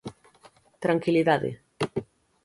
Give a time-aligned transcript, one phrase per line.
[0.83, 1.49] Tranquilidade.